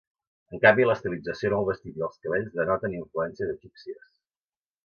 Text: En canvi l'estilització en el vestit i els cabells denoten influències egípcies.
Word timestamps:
En 0.55 0.61
canvi 0.61 0.87
l'estilització 0.91 1.51
en 1.51 1.57
el 1.59 1.67
vestit 1.69 2.01
i 2.01 2.05
els 2.07 2.17
cabells 2.25 2.57
denoten 2.57 2.99
influències 3.03 3.55
egípcies. 3.57 4.13